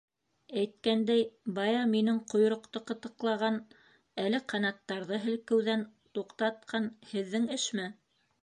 [0.59, 1.25] Әйткәндәй,
[1.57, 3.59] бая минең ҡойроҡто ҡытыҡлаған,
[4.25, 5.87] әле ҡанаттарҙы һелкеүҙән
[6.19, 7.91] туҡтатҡан һеҙҙең эшме?